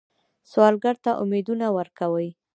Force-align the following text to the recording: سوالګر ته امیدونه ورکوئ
سوالګر 0.51 0.95
ته 1.03 1.11
امیدونه 1.23 1.65
ورکوئ 1.77 2.29